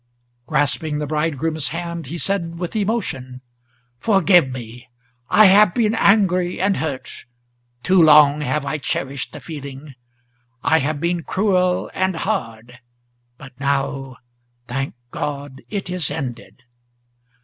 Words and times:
Grasping 0.47 0.97
the 0.97 1.05
bridegroom's 1.05 1.67
hand, 1.67 2.07
he 2.07 2.17
said 2.17 2.57
with 2.57 2.75
emotion, 2.75 3.41
"Forgive 3.99 4.49
me! 4.49 4.87
I 5.29 5.45
have 5.45 5.75
been 5.75 5.93
angry 5.93 6.59
and 6.59 6.77
hurt, 6.77 7.25
too 7.83 8.01
long 8.01 8.41
have 8.41 8.65
I 8.65 8.79
cherished 8.79 9.31
the 9.31 9.39
feeling; 9.39 9.93
I 10.63 10.79
have 10.79 10.99
been 10.99 11.21
cruel 11.21 11.91
and 11.93 12.15
hard, 12.15 12.79
but 13.37 13.51
now, 13.59 14.17
thank 14.67 14.95
God! 15.11 15.61
it 15.69 15.87
is 15.87 16.09
ended. 16.09 16.63